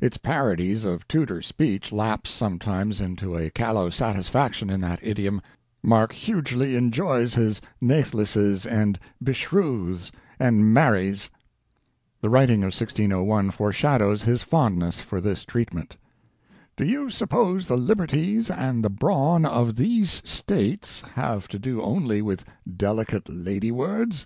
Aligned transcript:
Its 0.00 0.16
parodies 0.16 0.86
of 0.86 1.06
Tudor 1.06 1.42
speech 1.42 1.92
lapse 1.92 2.30
sometimes 2.30 2.98
into 2.98 3.36
a 3.36 3.50
callow 3.50 3.90
satisfaction 3.90 4.70
in 4.70 4.80
that 4.80 5.00
idiom 5.06 5.42
Mark 5.82 6.14
hugely 6.14 6.76
enjoys 6.76 7.34
his 7.34 7.60
nathlesses 7.78 8.64
and 8.64 8.98
beshrews 9.22 10.10
and 10.38 10.72
marrys." 10.72 11.28
The 12.22 12.30
writing 12.30 12.60
of 12.60 12.68
1601 12.68 13.50
foreshadows 13.50 14.22
his 14.22 14.42
fondness 14.42 15.00
for 15.02 15.20
this 15.20 15.44
treatment. 15.44 15.98
"Do 16.78 16.86
you 16.86 17.10
suppose 17.10 17.66
the 17.66 17.76
liberties 17.76 18.50
and 18.50 18.82
the 18.82 18.88
Brawn 18.88 19.44
of 19.44 19.76
These 19.76 20.22
States 20.24 21.02
have 21.16 21.48
to 21.48 21.58
do 21.58 21.82
only 21.82 22.22
with 22.22 22.46
delicate 22.78 23.28
lady 23.28 23.70
words? 23.70 24.24